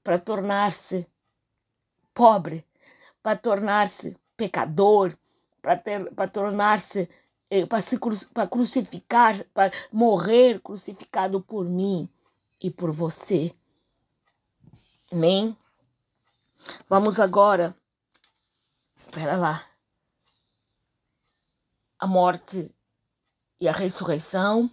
[0.02, 1.06] para tornar-se
[2.12, 2.64] pobre,
[3.22, 5.16] para tornar-se pecador,
[6.14, 7.08] para tornar-se,
[7.50, 7.98] é, para se
[8.32, 12.08] para crucificar, para morrer crucificado por mim
[12.60, 13.54] e por você.
[15.10, 15.56] Amém?
[16.88, 17.74] Vamos agora.
[19.06, 19.64] Espera lá
[22.04, 22.70] a morte
[23.58, 24.70] e a ressurreição,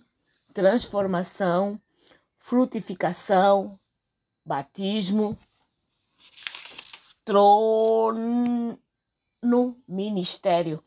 [0.54, 1.80] transformação,
[2.38, 3.80] frutificação,
[4.46, 5.38] batismo,
[7.24, 8.78] trono,
[9.88, 10.84] ministério.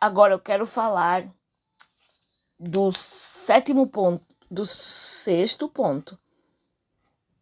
[0.00, 1.28] Agora eu quero falar
[2.58, 6.18] do sétimo ponto, do sexto ponto.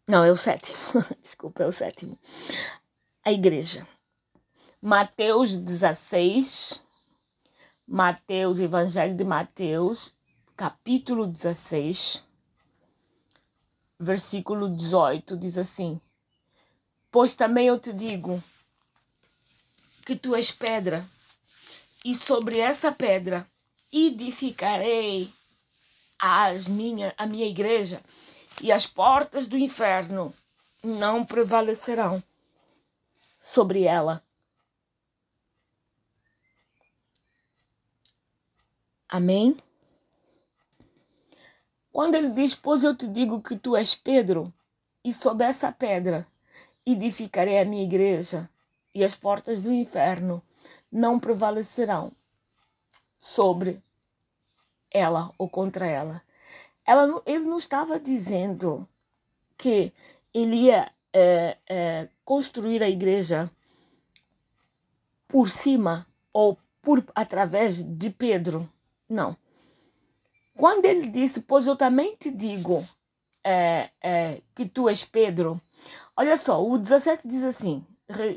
[0.09, 0.79] Não, é o sétimo.
[1.21, 2.19] Desculpa, é o sétimo.
[3.25, 3.87] A igreja.
[4.81, 6.85] Mateus 16,
[7.87, 10.15] Mateus, Evangelho de Mateus,
[10.57, 12.25] capítulo 16,
[13.99, 16.01] versículo 18, diz assim:
[17.11, 18.41] Pois também eu te digo
[20.07, 21.05] que tu és pedra,
[22.05, 23.45] e sobre essa pedra
[23.93, 25.29] edificarei
[26.17, 28.01] as minha, a minha igreja,
[28.63, 30.33] e as portas do inferno
[30.83, 32.23] não prevalecerão
[33.41, 34.23] sobre ela.
[39.09, 39.57] Amém?
[41.93, 44.55] Quando ele diz, pois eu te digo que tu és Pedro,
[45.03, 46.25] e sob essa pedra
[46.85, 48.49] edificarei a minha igreja,
[48.97, 50.43] e as portas do inferno
[50.91, 52.11] não prevalecerão
[53.21, 53.83] sobre
[54.91, 56.23] ela ou contra ela.
[56.83, 58.89] ela ele não estava dizendo
[59.59, 59.93] que
[60.33, 63.51] ele ia é, é, construir a igreja
[65.29, 68.67] por cima ou por através de Pedro.
[69.07, 69.37] Não.
[70.57, 72.83] Quando ele disse, pois eu também te digo
[73.45, 73.91] é,
[74.55, 75.61] que tu és Pedro,
[76.17, 77.85] olha só, o 17 diz assim: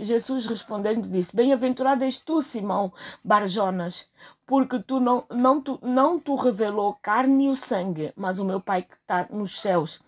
[0.02, 2.92] Jesus respondendo disse: Bem-aventurado és tu, Simão
[3.24, 4.10] Barjonas,
[4.46, 8.60] porque tu não, não, tu, não tu revelou carne e o sangue, mas o meu
[8.60, 10.02] Pai que está nos céus.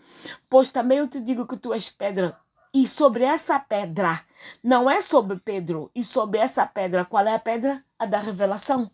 [0.50, 2.36] Pois também eu te digo que tu és pedra,
[2.74, 4.26] e sobre essa pedra,
[4.64, 7.84] não é sobre Pedro, e sobre essa pedra, qual é a pedra?
[8.00, 8.90] A da revelação.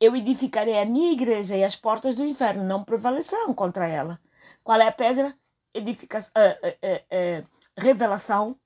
[0.00, 4.18] Eu edificarei a minha igreja e as portas do inferno não prevalecerão contra ela.
[4.64, 5.32] Qual é a pedra?
[5.72, 8.56] Edificação, uh, uh, uh, revelação,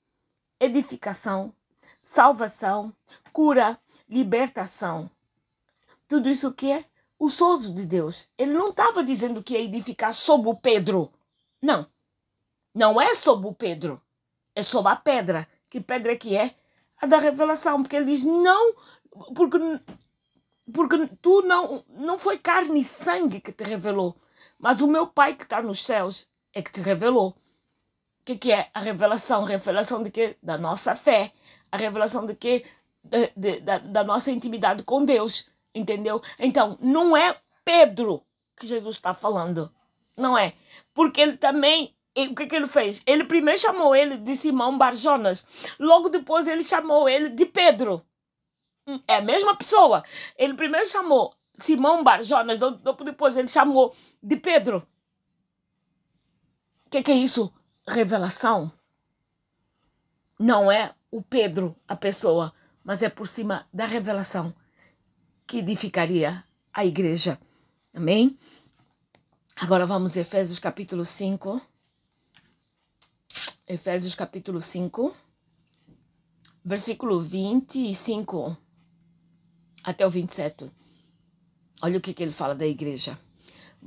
[0.60, 1.52] edificação,
[2.00, 2.92] salvação,
[3.32, 5.10] cura, libertação.
[6.08, 6.84] Tudo isso que é
[7.18, 8.28] o sozo de Deus.
[8.38, 11.12] Ele não estava dizendo que ia edificar sobre o Pedro.
[11.60, 11.86] Não.
[12.74, 14.00] Não é sobre o Pedro.
[14.54, 15.48] É sobre a pedra.
[15.68, 16.54] Que pedra que é?
[17.00, 17.82] A da revelação.
[17.82, 18.74] Porque ele diz, não,
[19.34, 19.58] porque
[20.72, 24.16] porque tu não, não foi carne e sangue que te revelou,
[24.58, 27.36] mas o meu Pai que está nos céus é que te revelou.
[28.26, 29.44] Que, que é a revelação?
[29.44, 30.36] Revelação de quê?
[30.42, 31.32] Da nossa fé.
[31.70, 32.66] A revelação de quê?
[33.02, 35.48] De, de, da, da nossa intimidade com Deus.
[35.72, 36.20] Entendeu?
[36.38, 38.22] Então, não é Pedro
[38.56, 39.72] que Jesus está falando.
[40.16, 40.54] Não é.
[40.92, 43.02] Porque ele também o que, que ele fez?
[43.06, 45.46] Ele primeiro chamou ele de Simão Barjonas,
[45.78, 48.02] logo depois ele chamou ele de Pedro.
[49.06, 50.02] É a mesma pessoa.
[50.38, 52.58] Ele primeiro chamou Simão Barjonas,
[53.04, 54.86] depois ele chamou de Pedro.
[56.86, 57.52] O que, que é isso?
[57.88, 58.70] Revelação.
[60.38, 64.54] Não é o Pedro a pessoa, mas é por cima da revelação
[65.46, 67.38] que edificaria a igreja.
[67.94, 68.38] Amém?
[69.54, 71.60] Agora vamos a Efésios capítulo 5.
[73.68, 75.16] Efésios capítulo 5,
[76.64, 78.56] versículo 25
[79.82, 80.70] até o 27.
[81.82, 83.18] Olha o que, que ele fala da igreja.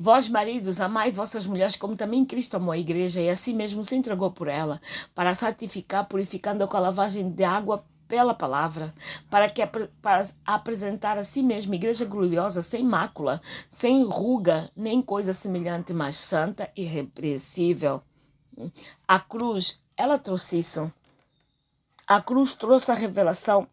[0.01, 3.97] Vós, maridos, amai vossas mulheres como também Cristo amou a igreja e assim mesmo se
[3.97, 4.79] entregou por ela,
[5.13, 8.93] para santificar, purificando com a lavagem de água pela palavra,
[9.29, 9.61] para que
[10.01, 16.15] para apresentar a si mesmo igreja gloriosa, sem mácula, sem ruga, nem coisa semelhante, mas
[16.15, 18.01] santa e repreensível.
[19.05, 20.89] A cruz, ela trouxe isso.
[22.07, 23.67] A cruz trouxe a revelação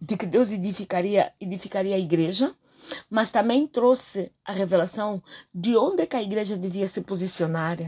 [0.00, 2.52] de que Deus edificaria, edificaria a igreja,
[3.08, 5.22] mas também trouxe a revelação
[5.54, 7.78] de onde é que a igreja devia se posicionar.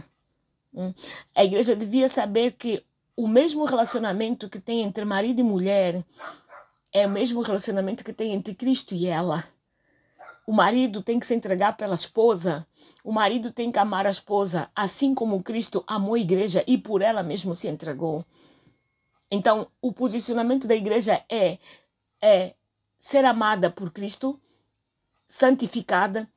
[0.74, 0.92] Hum?
[1.34, 2.84] A igreja devia saber que
[3.16, 6.04] o mesmo relacionamento que tem entre marido e mulher
[6.92, 9.44] é o mesmo relacionamento que tem entre Cristo e ela.
[10.46, 12.66] O marido tem que se entregar pela esposa.
[13.04, 17.00] O marido tem que amar a esposa, assim como Cristo amou a igreja e por
[17.00, 18.24] ela mesmo se entregou.
[19.30, 21.58] Então, o posicionamento da igreja é
[22.22, 22.54] é
[22.96, 24.40] ser amada por Cristo,
[25.32, 26.28] santificada,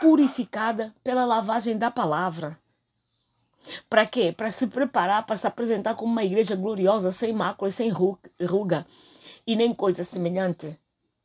[0.00, 2.56] purificada pela lavagem da palavra.
[3.90, 4.32] Para quê?
[4.32, 8.86] Para se preparar para se apresentar como uma igreja gloriosa, sem mácula, sem ruga
[9.44, 10.78] e nem coisa semelhante,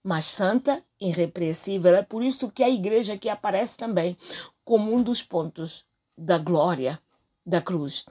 [0.03, 1.95] mas santa, irrepreensível.
[1.95, 4.17] É por isso que a igreja aqui aparece também
[4.65, 5.85] como um dos pontos
[6.17, 6.99] da glória
[7.45, 8.07] da cruz.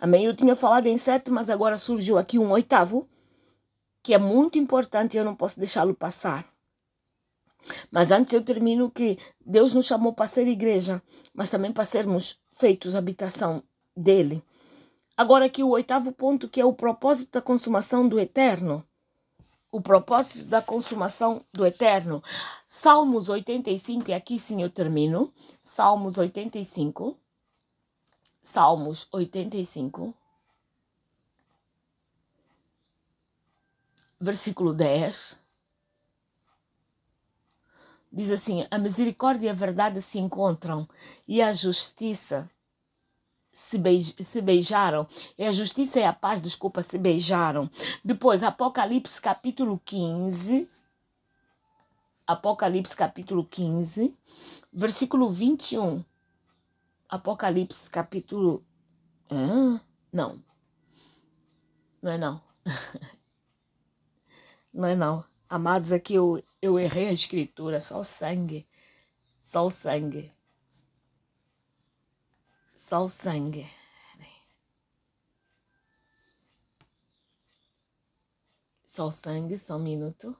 [0.00, 0.24] Amém?
[0.24, 3.08] Eu tinha falado em sete, mas agora surgiu aqui um oitavo,
[4.02, 6.55] que é muito importante e eu não posso deixá-lo passar.
[7.90, 11.02] Mas antes eu termino que Deus nos chamou para ser igreja,
[11.34, 13.62] mas também para sermos feitos habitação
[13.96, 14.42] dele.
[15.16, 18.84] Agora aqui o oitavo ponto, que é o propósito da consumação do eterno.
[19.72, 22.22] O propósito da consumação do eterno.
[22.66, 25.32] Salmos 85, e aqui sim eu termino.
[25.60, 27.16] Salmos 85.
[28.40, 30.14] Salmos 85.
[34.20, 35.45] Versículo 10
[38.16, 40.88] diz assim: a misericórdia e a verdade se encontram
[41.28, 42.50] e a justiça
[43.52, 45.06] se, beij se beijaram.
[45.36, 47.70] E a justiça e a paz, desculpa, se beijaram.
[48.02, 50.70] Depois, Apocalipse capítulo 15.
[52.26, 54.16] Apocalipse capítulo 15,
[54.72, 56.02] versículo 21.
[57.08, 58.64] Apocalipse capítulo.
[60.12, 60.40] Não.
[62.02, 62.40] Não é não.
[64.74, 65.35] não é não.
[65.48, 68.66] Amados, aqui eu, eu errei a escritura, só o sangue.
[69.42, 70.32] Só o sangue.
[72.74, 73.66] Só o sangue.
[78.84, 80.34] Só o sangue, só um minuto.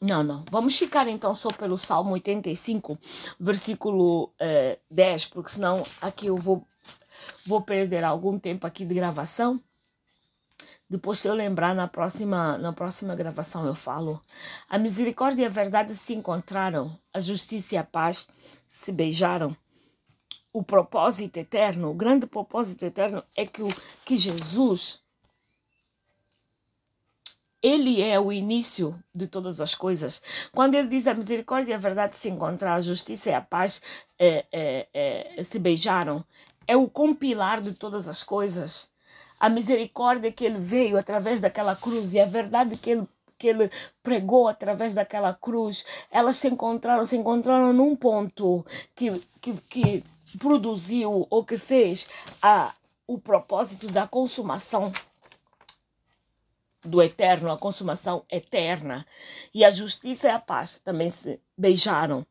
[0.00, 0.44] Não, não.
[0.50, 2.98] Vamos ficar então só pelo Salmo 85,
[3.40, 6.66] versículo eh, 10, porque senão aqui eu vou,
[7.44, 9.60] vou perder algum tempo aqui de gravação.
[10.88, 14.22] Depois, se eu lembrar, na próxima, na próxima gravação eu falo.
[14.68, 18.28] A misericórdia e a verdade se encontraram, a justiça e a paz
[18.68, 19.56] se beijaram.
[20.52, 23.68] O propósito eterno, o grande propósito eterno é que, o,
[24.04, 25.02] que Jesus,
[27.60, 30.22] ele é o início de todas as coisas.
[30.52, 33.82] Quando ele diz a misericórdia e a verdade se encontraram, a justiça e a paz
[34.18, 36.24] é, é, é, se beijaram,
[36.66, 38.90] é o compilar de todas as coisas
[39.38, 43.06] a misericórdia que ele veio através daquela cruz e a verdade que ele
[43.38, 43.70] que ele
[44.02, 48.64] pregou através daquela cruz, elas se encontraram, se encontraram num ponto
[48.94, 49.10] que,
[49.42, 50.04] que, que
[50.38, 52.08] produziu ou que fez
[52.40, 52.72] a,
[53.06, 54.90] o propósito da consumação
[56.82, 59.06] do eterno, a consumação eterna.
[59.52, 62.26] E a justiça e a paz também se beijaram.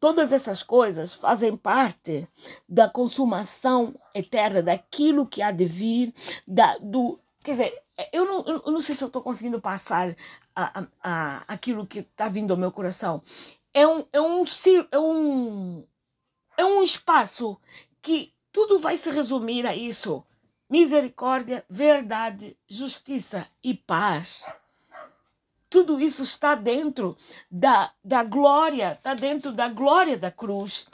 [0.00, 2.28] Todas essas coisas fazem parte
[2.68, 6.14] da consumação eterna, daquilo que há de vir,
[6.46, 10.14] da, do, quer dizer, eu não, eu não sei se eu estou conseguindo passar
[10.54, 13.22] a, a, a, aquilo que está vindo ao meu coração.
[13.72, 14.44] É um, é, um,
[14.90, 15.86] é, um,
[16.56, 17.58] é um espaço
[18.00, 20.24] que tudo vai se resumir a isso:
[20.70, 24.46] misericórdia, verdade, justiça e paz
[25.74, 27.16] tudo isso está dentro
[27.50, 30.88] da, da glória, está dentro da glória da cruz,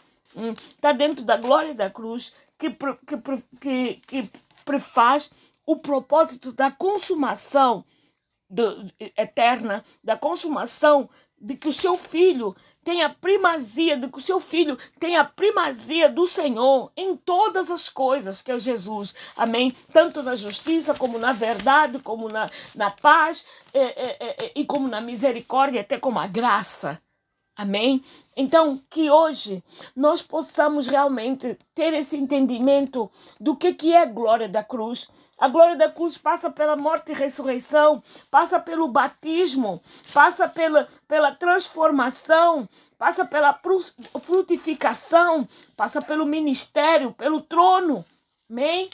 [0.58, 4.30] está hum, dentro da glória da cruz que, que, que, que
[4.64, 5.30] prefaz
[5.66, 7.84] o propósito da consumação
[8.48, 11.10] do, eterna, da consumação
[11.40, 15.24] de que o seu filho tem a primazia, de que o seu filho tem a
[15.24, 19.14] primazia do Senhor em todas as coisas, que é Jesus.
[19.36, 19.74] Amém?
[19.92, 24.88] Tanto na justiça, como na verdade, como na, na paz, e, e, e, e como
[24.88, 27.00] na misericórdia, até como a graça.
[27.56, 28.02] Amém?
[28.40, 29.62] Então, que hoje
[29.94, 35.10] nós possamos realmente ter esse entendimento do que, que é a glória da cruz.
[35.36, 39.82] A glória da cruz passa pela morte e ressurreição, passa pelo batismo,
[40.14, 42.66] passa pela, pela transformação,
[42.96, 43.60] passa pela
[44.22, 48.02] frutificação, passa pelo ministério, pelo trono.
[48.48, 48.88] Amém?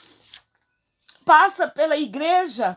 [1.24, 2.76] Passa pela igreja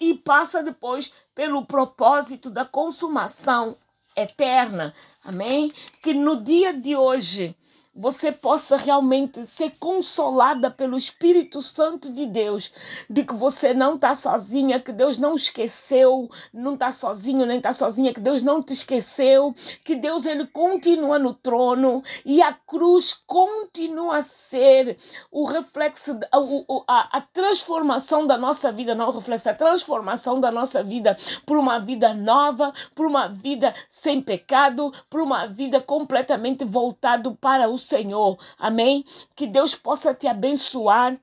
[0.00, 3.76] e passa depois pelo propósito da consumação
[4.22, 4.94] eterna.
[5.24, 5.72] Amém?
[6.02, 7.54] Que no dia de hoje
[7.98, 12.72] você possa realmente ser consolada pelo Espírito Santo de Deus,
[13.10, 17.72] de que você não está sozinha, que Deus não esqueceu, não está sozinho nem está
[17.72, 19.52] sozinha, que Deus não te esqueceu,
[19.84, 24.96] que Deus ele continua no trono e a cruz continua a ser
[25.32, 26.38] o reflexo, a,
[26.86, 31.56] a, a transformação da nossa vida, não o reflexo, a transformação da nossa vida por
[31.56, 37.87] uma vida nova, por uma vida sem pecado, por uma vida completamente voltado para o
[37.88, 38.38] Senhor.
[38.58, 39.04] Amém?
[39.34, 41.18] Que Deus possa te abençoar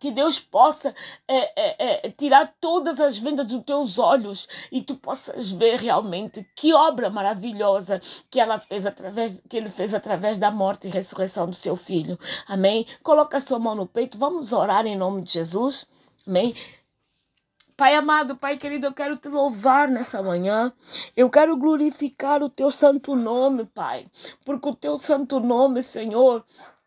[0.00, 0.94] que Deus possa
[1.28, 6.48] é, é, é, tirar todas as vendas dos teus olhos e tu possas ver realmente
[6.56, 8.00] que obra maravilhosa
[8.30, 12.18] que ela fez através que ele fez através da morte e ressurreição do seu filho.
[12.48, 12.86] Amém.
[13.02, 14.16] Coloca a sua mão no peito.
[14.16, 15.86] Vamos orar em nome de Jesus.
[16.26, 16.54] Amém.
[17.80, 20.70] Pai amado, Pai querido, eu quero te louvar nessa manhã.
[21.16, 24.04] Eu quero glorificar o teu santo nome, Pai.
[24.44, 26.44] Porque o teu santo nome, Senhor,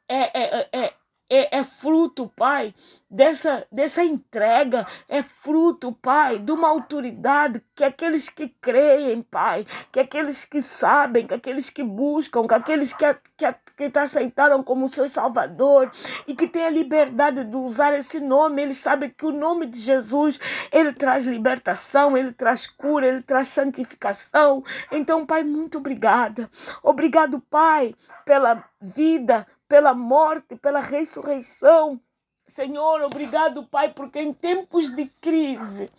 [0.07, 0.93] é, é, é,
[1.31, 2.75] é, é fruto, Pai,
[3.09, 9.99] dessa, dessa entrega, é fruto, Pai, de uma autoridade que aqueles que creem, Pai, que
[9.99, 13.51] aqueles que sabem, que aqueles que buscam, que aqueles que, que,
[13.83, 15.91] que te aceitaram como seu Salvador
[16.25, 19.77] e que têm a liberdade de usar esse nome, eles sabem que o nome de
[19.77, 20.39] Jesus,
[20.71, 24.63] ele traz libertação, ele traz cura, ele traz santificação.
[24.89, 26.49] Então, Pai, muito obrigada.
[26.81, 27.93] Obrigado, Pai,
[28.25, 31.99] pela vida, pela morte, pela ressurreição
[32.45, 35.89] Senhor, obrigado, Pai, porque em tempos de crise,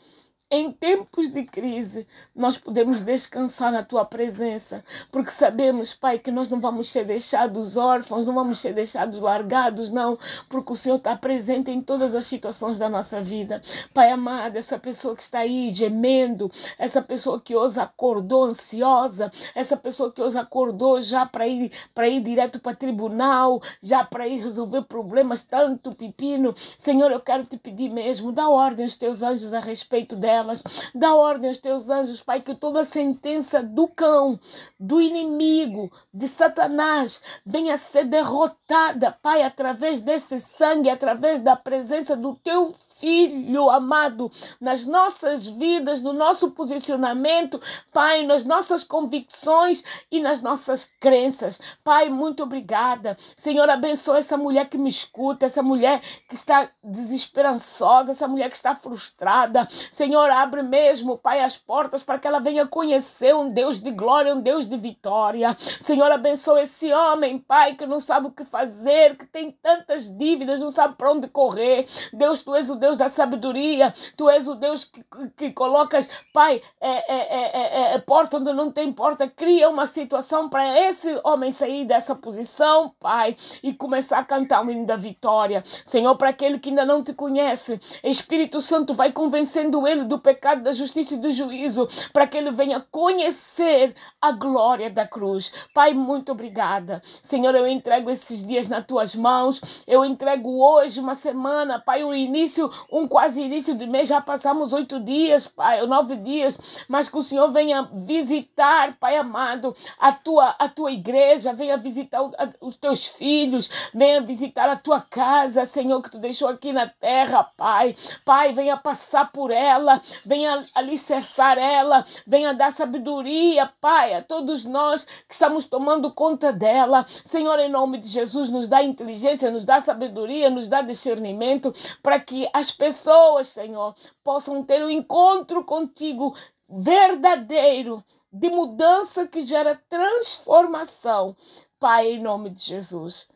[0.55, 6.49] em tempos de crise, nós podemos descansar na tua presença, porque sabemos, Pai, que nós
[6.49, 10.17] não vamos ser deixados órfãos, não vamos ser deixados largados, não,
[10.49, 13.61] porque o Senhor está presente em todas as situações da nossa vida.
[13.93, 19.77] Pai amado, essa pessoa que está aí gemendo, essa pessoa que hoje acordou ansiosa, essa
[19.77, 24.41] pessoa que hoje acordou já para ir, para ir direto para tribunal, já para ir
[24.43, 26.55] resolver problemas, tanto pepino.
[26.79, 30.63] Senhor, eu quero te pedir mesmo, dá ordem aos teus anjos a respeito dela delas.
[30.95, 34.39] Dá ordem aos teus anjos, Pai, que toda sentença do cão,
[34.79, 42.35] do inimigo, de Satanás, venha ser derrotada, Pai, através desse sangue, através da presença do
[42.37, 44.31] teu Filho amado,
[44.61, 47.61] nas nossas vidas, no nosso posicionamento,
[47.93, 51.61] Pai, nas nossas convicções e nas nossas crenças.
[51.83, 53.17] Pai, muito obrigada.
[53.37, 58.57] Senhor, abençoa essa mulher que me escuta, essa mulher que está desesperançosa, essa mulher que
[58.57, 59.67] está frustrada.
[59.91, 64.35] Senhor, abre mesmo, Pai, as portas para que ela venha conhecer um Deus de glória,
[64.35, 65.57] um Deus de vitória.
[65.81, 70.61] Senhor, abençoa esse homem, Pai, que não sabe o que fazer, que tem tantas dívidas,
[70.61, 71.87] não sabe para onde correr.
[72.13, 75.03] Deus, tu és o Deus da sabedoria, tu és o Deus que,
[75.35, 80.51] que colocas, Pai, é, é, é, é, porta onde não tem porta, cria uma situação
[80.51, 85.65] para esse homem sair dessa posição, Pai, e começar a cantar o hino da vitória.
[85.87, 90.63] Senhor, para aquele que ainda não te conhece, Espírito Santo vai convencendo ele do pecado,
[90.63, 95.51] da justiça e do juízo, para que ele venha conhecer a glória da cruz.
[95.73, 97.01] Pai, muito obrigada.
[97.23, 102.15] Senhor, eu entrego esses dias nas tuas mãos, eu entrego hoje uma semana, Pai, o
[102.15, 106.59] início um quase início de mês, já passamos oito dias, Pai, nove dias,
[106.89, 112.21] mas que o Senhor venha visitar, Pai amado, a tua, a tua igreja, venha visitar
[112.61, 117.45] os teus filhos, venha visitar a tua casa, Senhor, que tu deixou aqui na terra,
[117.57, 117.97] Pai.
[118.25, 125.05] Pai, venha passar por ela, venha alicerçar ela, venha dar sabedoria, Pai, a todos nós
[125.05, 127.07] que estamos tomando conta dela.
[127.25, 132.19] Senhor, em nome de Jesus, nos dá inteligência, nos dá sabedoria, nos dá discernimento para
[132.19, 136.35] que as pessoas, Senhor, possam ter um encontro contigo
[136.69, 138.03] verdadeiro,
[138.33, 141.37] de mudança que gera transformação.
[141.79, 143.29] Pai, em nome de Jesus.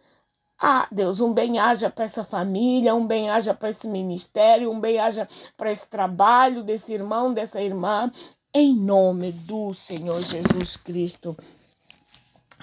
[0.61, 5.70] Ah, Deus, um bem-aja para essa família, um bem-aja para esse ministério, um bem-aja para
[5.70, 8.11] esse trabalho desse irmão, dessa irmã,
[8.53, 11.37] em nome do Senhor Jesus Cristo.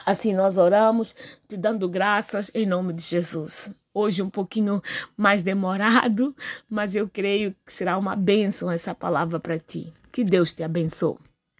[0.06, 1.16] Assim nós oramos,
[1.48, 4.82] te dando graças em nome de Jesus hoje um pouquinho
[5.18, 6.36] mais demorado,
[6.70, 9.92] mas eu creio que será uma bênção essa palavra para ti.
[10.12, 11.18] Que Deus te abençoe.